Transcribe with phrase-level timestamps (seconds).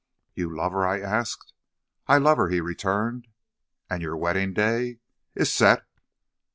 [0.33, 1.53] "'You love her?' I asked.
[2.07, 3.27] "'I love her,' he returned.
[3.87, 4.97] "'And your wedding day'
[5.35, 5.85] "'Is set.'